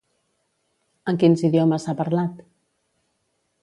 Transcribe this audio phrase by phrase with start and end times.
[1.13, 2.45] En quins idiomes ha parlat?